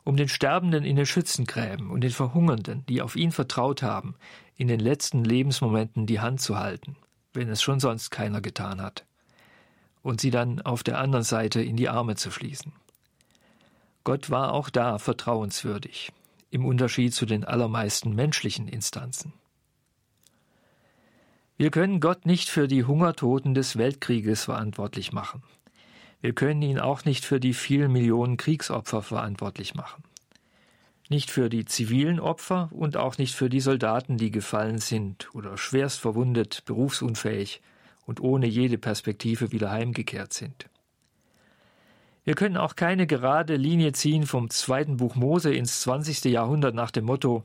[0.04, 4.16] um den Sterbenden in den Schützengräben und den Verhungernden, die auf ihn vertraut haben,
[4.56, 6.96] in den letzten Lebensmomenten die Hand zu halten,
[7.32, 9.04] wenn es schon sonst keiner getan hat
[10.02, 12.72] und sie dann auf der anderen Seite in die Arme zu schließen.
[14.04, 16.12] Gott war auch da vertrauenswürdig,
[16.50, 19.34] im Unterschied zu den allermeisten menschlichen Instanzen.
[21.58, 25.42] Wir können Gott nicht für die Hungertoten des Weltkrieges verantwortlich machen.
[26.20, 30.04] Wir können ihn auch nicht für die vielen Millionen Kriegsopfer verantwortlich machen.
[31.08, 35.56] Nicht für die zivilen Opfer und auch nicht für die Soldaten, die gefallen sind oder
[35.56, 37.62] schwerst verwundet, berufsunfähig
[38.04, 40.68] und ohne jede Perspektive wieder heimgekehrt sind.
[42.24, 46.24] Wir können auch keine gerade Linie ziehen vom zweiten Buch Mose ins 20.
[46.24, 47.44] Jahrhundert nach dem Motto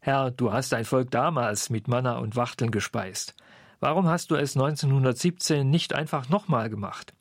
[0.00, 3.34] Herr, du hast dein Volk damals mit Manna und Wachteln gespeist.
[3.80, 7.12] Warum hast du es 1917 nicht einfach nochmal gemacht?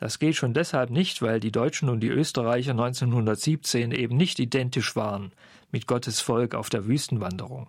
[0.00, 4.94] Das geht schon deshalb nicht, weil die Deutschen und die Österreicher 1917 eben nicht identisch
[4.94, 5.32] waren
[5.72, 7.68] mit Gottes Volk auf der Wüstenwanderung.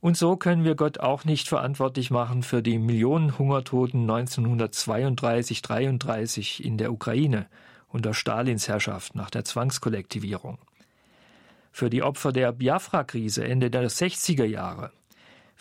[0.00, 6.78] Und so können wir Gott auch nicht verantwortlich machen für die Millionen Hungertoten 1932-33 in
[6.78, 7.46] der Ukraine
[7.88, 10.58] unter Stalins Herrschaft nach der Zwangskollektivierung.
[11.72, 14.90] Für die Opfer der Biafra-Krise Ende der 60er Jahre.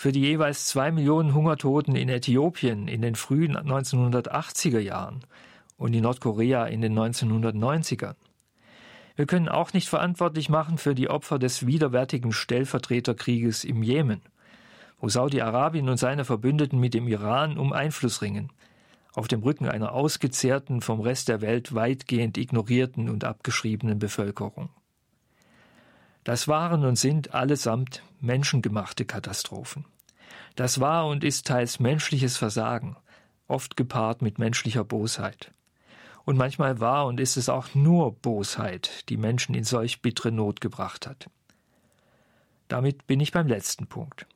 [0.02, 5.26] Für die jeweils zwei Millionen Hungertoten in Äthiopien in den frühen 1980er Jahren
[5.76, 8.16] und in Nordkorea in den 1990ern.
[9.18, 14.22] Wir können auch nicht verantwortlich machen für die Opfer des widerwärtigen Stellvertreterkrieges im Jemen,
[15.02, 18.54] wo Saudi-Arabien und seine Verbündeten mit dem Iran um Einfluss ringen,
[19.16, 24.70] auf dem Rücken einer ausgezehrten, vom Rest der Welt weitgehend ignorierten und abgeschriebenen Bevölkerung.
[26.24, 29.86] Das waren und sind allesamt menschengemachte Katastrophen.
[30.55, 32.97] Das war und ist teils menschliches Versagen,
[33.47, 35.53] oft gepaart mit menschlicher Bosheit.
[36.26, 40.61] Und manchmal war und ist es auch nur Bosheit, die Menschen in solch bittere Not
[40.61, 41.30] gebracht hat.
[42.67, 44.28] Damit bin ich beim letzten Punkt.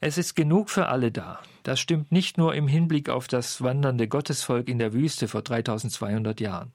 [0.00, 1.38] Es ist genug für alle da.
[1.62, 6.40] Das stimmt nicht nur im Hinblick auf das wandernde Gottesvolk in der Wüste vor 3200
[6.40, 6.72] Jahren.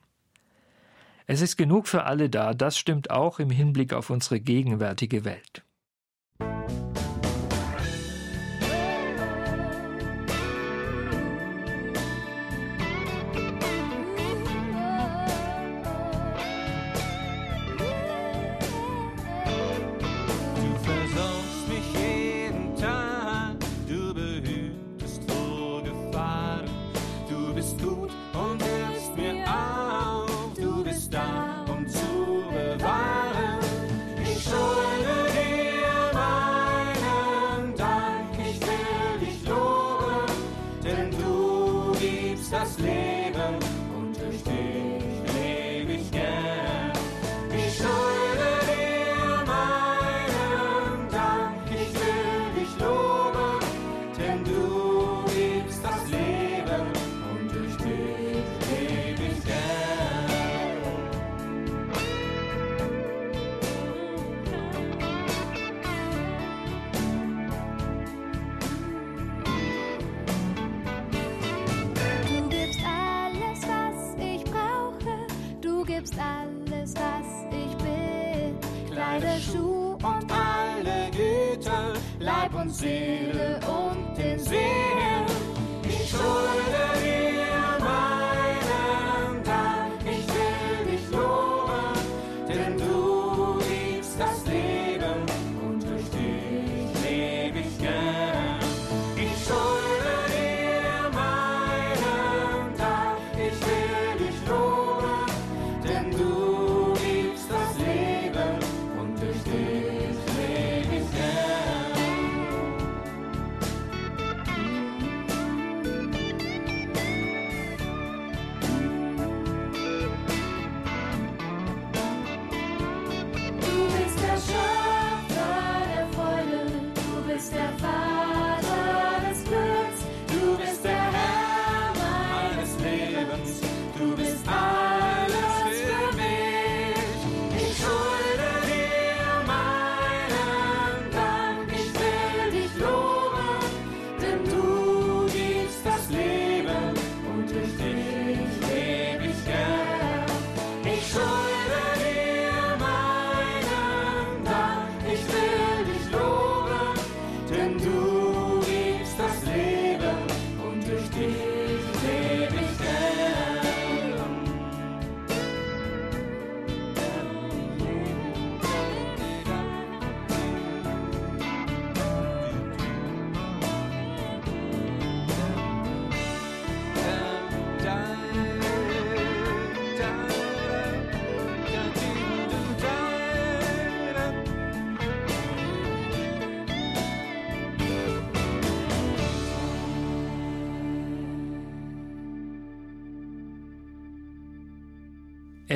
[1.32, 5.64] Es ist genug für alle da, das stimmt auch im Hinblick auf unsere gegenwärtige Welt.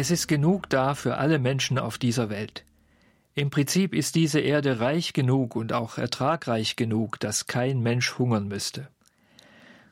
[0.04, 2.66] Es ist genug da für alle Menschen auf dieser Welt.
[3.36, 8.50] Im Prinzip ist diese Erde reich genug und auch ertragreich genug, dass kein Mensch hungern
[8.50, 8.90] müsste.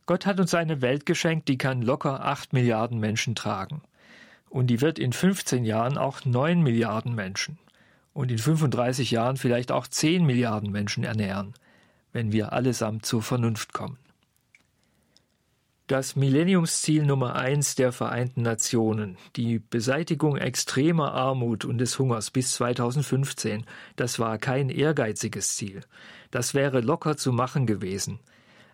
[0.08, 3.84] Gott hat uns eine Welt geschenkt, die kann locker acht Milliarden Menschen tragen.
[4.50, 7.58] Und die wird in 15 Jahren auch neun Milliarden Menschen
[8.12, 11.54] und in 35 Jahren vielleicht auch zehn Milliarden Menschen ernähren,
[12.12, 13.98] wenn wir allesamt zur Vernunft kommen.
[15.92, 22.54] Das Millenniumsziel Nummer eins der Vereinten Nationen, die Beseitigung extremer Armut und des Hungers bis
[22.54, 23.66] 2015,
[23.98, 25.82] das war kein ehrgeiziges Ziel.
[26.32, 28.20] Das wäre locker zu machen gewesen,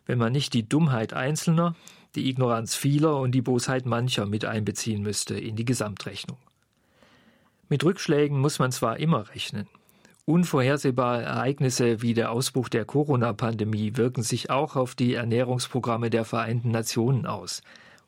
[0.05, 1.75] wenn man nicht die Dummheit Einzelner,
[2.13, 6.37] die Ignoranz vieler und die Bosheit mancher mit einbeziehen müsste in die Gesamtrechnung.
[7.67, 9.67] Mit Rückschlägen muss man zwar immer rechnen.
[10.29, 16.69] Unvorhersehbare Ereignisse wie der Ausbruch der Corona-Pandemie wirken sich auch auf die Ernährungsprogramme der Vereinten
[16.69, 17.61] Nationen aus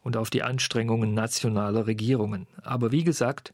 [0.03, 2.45] und auf die Anstrengungen nationaler Regierungen.
[2.61, 3.53] Aber wie gesagt,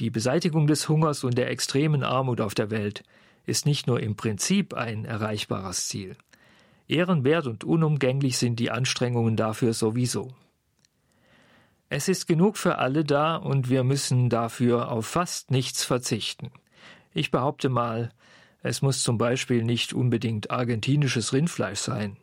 [0.00, 3.04] die Beseitigung des Hungers und der extremen Armut auf der Welt
[3.44, 6.16] ist nicht nur im Prinzip ein erreichbares Ziel.
[6.88, 10.34] Ehrenwert und unumgänglich sind die Anstrengungen dafür sowieso.
[11.88, 16.50] Es ist genug für alle da und wir müssen dafür auf fast nichts verzichten.
[17.16, 18.10] Ich behaupte mal,
[18.62, 22.18] es muss zum Beispiel nicht unbedingt argentinisches Rindfleisch sein.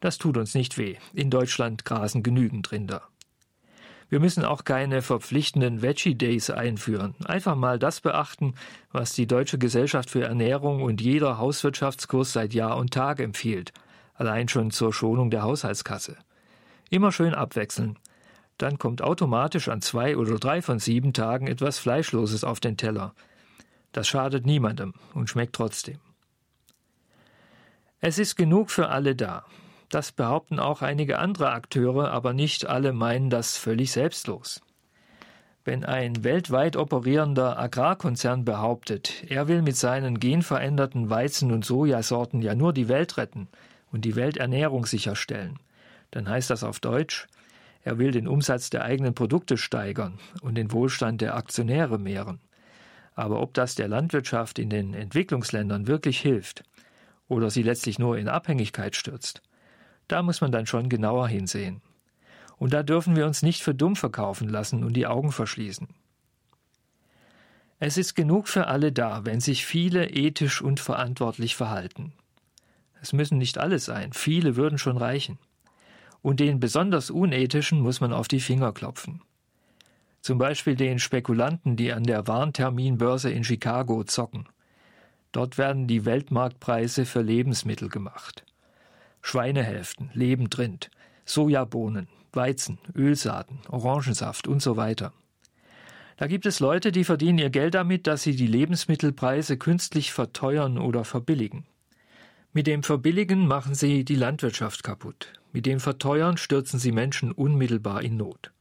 [0.00, 0.96] Das tut uns nicht weh.
[1.12, 3.02] In Deutschland grasen genügend Rinder.
[4.08, 7.14] Wir müssen auch keine verpflichtenden Veggie Days einführen.
[7.26, 8.54] Einfach mal das beachten,
[8.90, 13.74] was die Deutsche Gesellschaft für Ernährung und jeder Hauswirtschaftskurs seit Jahr und Tag empfiehlt.
[14.14, 16.16] Allein schon zur Schonung der Haushaltskasse.
[16.88, 17.98] Immer schön abwechseln.
[18.56, 23.14] Dann kommt automatisch an zwei oder drei von sieben Tagen etwas Fleischloses auf den Teller.
[23.92, 25.98] Das schadet niemandem und schmeckt trotzdem.
[28.00, 29.44] Es ist genug für alle da.
[29.88, 34.62] Das behaupten auch einige andere Akteure, aber nicht alle meinen das völlig selbstlos.
[35.64, 42.56] Wenn ein weltweit operierender Agrarkonzern behauptet, er will mit seinen genveränderten Weizen- und Sojasorten ja
[42.56, 43.48] nur die Welt retten
[43.92, 45.60] und die Welternährung sicherstellen,
[46.10, 47.28] dann heißt das auf Deutsch,
[47.84, 52.40] er will den Umsatz der eigenen Produkte steigern und den Wohlstand der Aktionäre mehren.
[53.14, 56.64] Aber ob das der Landwirtschaft in den Entwicklungsländern wirklich hilft
[57.28, 59.42] oder sie letztlich nur in Abhängigkeit stürzt,
[60.08, 61.82] da muss man dann schon genauer hinsehen.
[62.58, 65.88] Und da dürfen wir uns nicht für dumm verkaufen lassen und die Augen verschließen.
[67.78, 72.12] Es ist genug für alle da, wenn sich viele ethisch und verantwortlich verhalten.
[73.00, 75.38] Es müssen nicht alle sein, viele würden schon reichen.
[76.22, 79.22] Und den besonders unethischen muss man auf die Finger klopfen.
[80.22, 84.46] Zum Beispiel den Spekulanten, die an der Warnterminbörse in Chicago zocken.
[85.32, 88.44] Dort werden die Weltmarktpreise für Lebensmittel gemacht.
[89.20, 90.90] Schweinehälften, lebend Rind,
[91.24, 95.12] Sojabohnen, Weizen, Ölsaaten, Orangensaft und so weiter.
[96.18, 100.78] Da gibt es Leute, die verdienen ihr Geld damit, dass sie die Lebensmittelpreise künstlich verteuern
[100.78, 101.66] oder verbilligen.
[102.52, 105.32] Mit dem Verbilligen machen sie die Landwirtschaft kaputt.
[105.52, 108.52] Mit dem Verteuern stürzen sie Menschen unmittelbar in Not.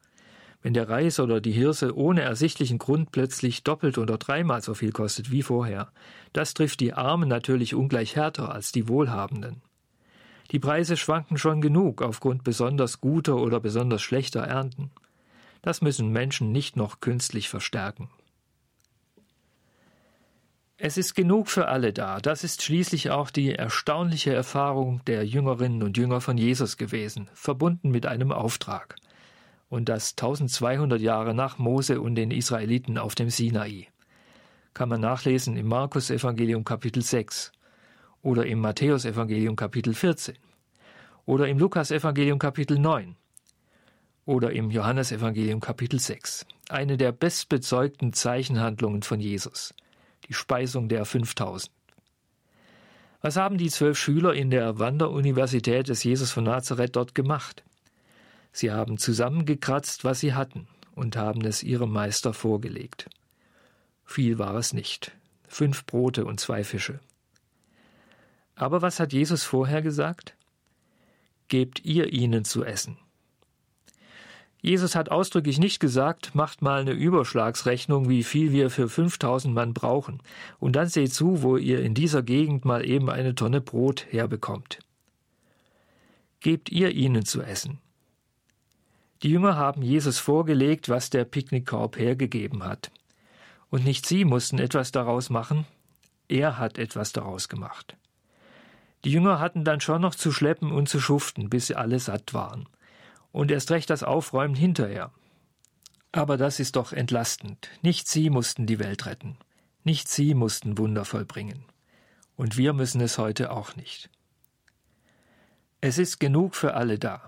[0.62, 4.92] Wenn der Reis oder die Hirse ohne ersichtlichen Grund plötzlich doppelt oder dreimal so viel
[4.92, 5.92] kostet wie vorher,
[6.34, 9.62] das trifft die Armen natürlich ungleich härter als die Wohlhabenden.
[10.52, 14.92] Die Preise schwanken schon genug aufgrund besonders guter oder besonders schlechter Ernten.
[15.62, 18.10] Das müssen Menschen nicht noch künstlich verstärken.
[20.84, 22.20] Es ist genug für alle da.
[22.20, 27.92] Das ist schließlich auch die erstaunliche Erfahrung der Jüngerinnen und Jünger von Jesus gewesen, verbunden
[27.92, 28.96] mit einem Auftrag.
[29.72, 33.88] Und das 1200 Jahre nach Mose und den Israeliten auf dem Sinai.
[34.74, 37.54] Kann man nachlesen im Markus Evangelium Kapitel 6
[38.22, 40.36] oder im Matthäus Evangelium Kapitel 14
[41.26, 43.16] oder im Lukas Evangelium Kapitel 9
[44.26, 46.46] oder im Johannes Evangelium Kapitel 6.
[46.68, 49.74] Eine der bestbezeugten Zeichenhandlungen von Jesus
[50.28, 51.72] die Speisung der 5000.
[53.22, 57.64] Was haben die zwölf Schüler in der Wanderuniversität des Jesus von Nazareth dort gemacht?
[58.52, 63.10] Sie haben zusammengekratzt, was sie hatten, und haben es ihrem Meister vorgelegt.
[64.04, 65.14] Viel war es nicht.
[65.48, 67.00] Fünf Brote und zwei Fische.
[68.56, 70.36] Aber was hat Jesus vorher gesagt?
[71.48, 72.98] Gebt ihr ihnen zu essen.
[74.62, 79.74] Jesus hat ausdrücklich nicht gesagt, macht mal eine Überschlagsrechnung, wie viel wir für 5000 Mann
[79.74, 80.22] brauchen,
[80.60, 84.80] und dann seht zu, wo ihr in dieser Gegend mal eben eine Tonne Brot herbekommt.
[86.42, 87.80] Gebt ihr ihnen zu essen.
[89.24, 92.92] Die Jünger haben Jesus vorgelegt, was der Picknickkorb hergegeben hat.
[93.70, 95.66] Und nicht sie mussten etwas daraus machen,
[96.28, 97.96] er hat etwas daraus gemacht.
[99.04, 102.34] Die Jünger hatten dann schon noch zu schleppen und zu schuften, bis sie alle satt
[102.34, 102.68] waren
[103.32, 105.12] und erst recht das Aufräumen hinterher.
[106.12, 107.70] Aber das ist doch entlastend.
[107.82, 109.38] Nicht Sie mussten die Welt retten.
[109.84, 111.64] Nicht Sie mussten Wunder vollbringen.
[112.36, 114.10] Und wir müssen es heute auch nicht.
[115.80, 117.22] Es ist genug für alle da.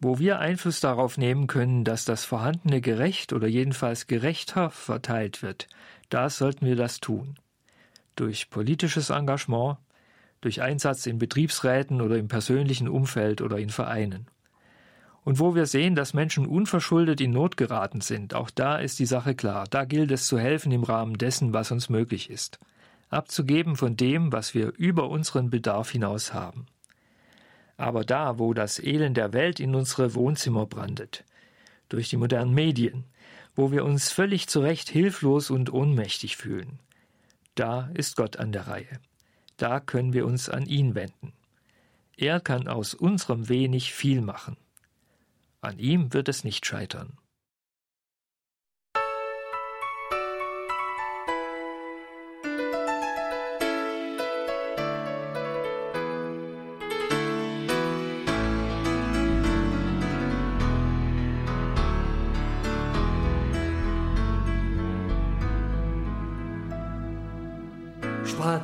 [0.00, 5.66] Wo wir Einfluss darauf nehmen können, dass das Vorhandene gerecht oder jedenfalls gerechter verteilt wird,
[6.08, 7.34] da sollten wir das tun.
[8.14, 9.78] Durch politisches Engagement,
[10.40, 14.28] durch Einsatz in Betriebsräten oder im persönlichen Umfeld oder in Vereinen.
[15.24, 19.06] Und wo wir sehen, dass Menschen unverschuldet in Not geraten sind, auch da ist die
[19.06, 19.66] Sache klar.
[19.68, 22.60] Da gilt es zu helfen im Rahmen dessen, was uns möglich ist.
[23.10, 26.66] Abzugeben von dem, was wir über unseren Bedarf hinaus haben.
[27.78, 31.24] Aber da, wo das Elend der Welt in unsere Wohnzimmer brandet,
[31.88, 33.04] durch die modernen Medien,
[33.54, 36.80] wo wir uns völlig zu Recht hilflos und ohnmächtig fühlen,
[37.54, 39.00] da ist Gott an der Reihe.
[39.56, 41.32] Da können wir uns an ihn wenden.
[42.16, 44.56] Er kann aus unserem wenig viel machen.
[45.60, 47.16] An ihm wird es nicht scheitern.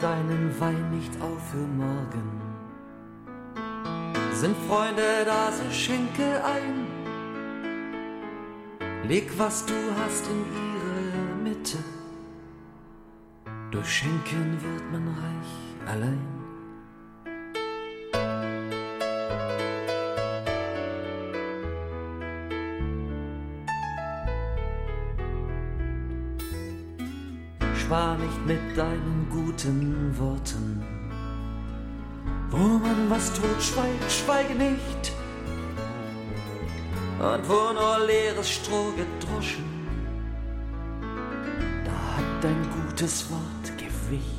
[0.05, 2.29] Deinen Wein nicht auf für morgen.
[4.33, 6.87] Sind Freunde da, so schenke ein.
[9.09, 11.79] Leg, was du hast, in ihre Mitte.
[13.71, 16.34] Durch Schenken wird man reich allein.
[28.47, 30.85] Mit deinen guten Worten.
[32.51, 35.13] Wo man was tut, schweigt, schweige nicht.
[37.19, 39.65] Und wo nur leeres Stroh gedroschen,
[41.85, 44.35] da hat dein gutes Wort Gewicht.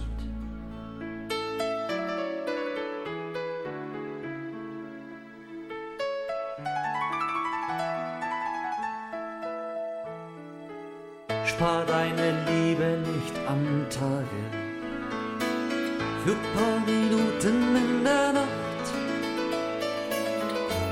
[11.45, 13.14] Spar deine Liebe nicht
[13.47, 14.41] am Tage
[16.23, 18.85] für paar Minuten in der Nacht.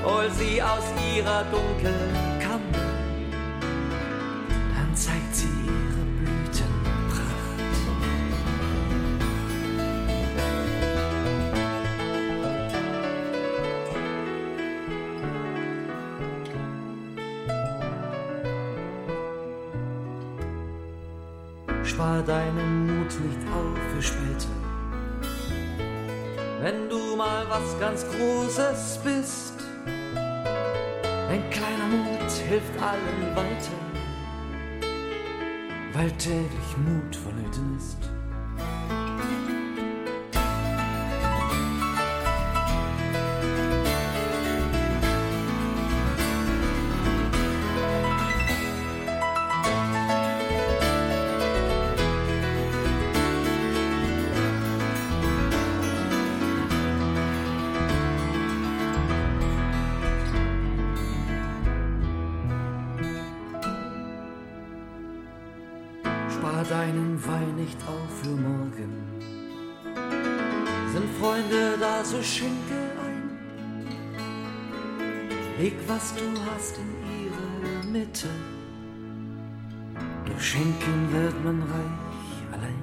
[0.04, 0.84] Hol sie aus
[1.14, 2.33] ihrer dunklen
[26.94, 29.54] du mal was ganz Großes bist,
[31.28, 33.84] ein kleiner Mut hilft allen weiter.
[35.94, 38.13] weil täglich Mut vonnöten ist.
[75.94, 76.90] Was du hast, in
[77.24, 78.28] ihre Mitte.
[80.26, 82.82] Durch Schenken wird man reich allein.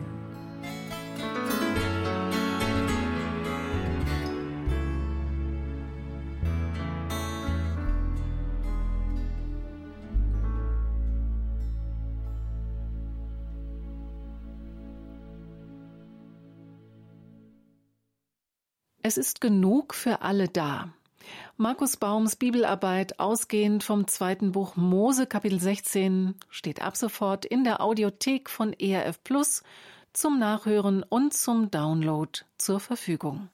[19.04, 20.94] Es ist genug für alle da.
[21.62, 27.82] Markus Baums Bibelarbeit, ausgehend vom zweiten Buch Mose, Kapitel 16, steht ab sofort in der
[27.82, 29.62] Audiothek von ERF Plus
[30.12, 33.50] zum Nachhören und zum Download zur Verfügung.